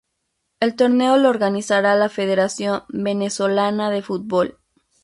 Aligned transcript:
El 0.59 0.75
torneo 0.75 1.17
lo 1.17 1.29
organizará 1.29 1.93
la 1.95 2.09
Federación 2.09 2.85
Venezolana 2.89 3.91
de 3.91 4.01
Fútbol. 4.01 4.57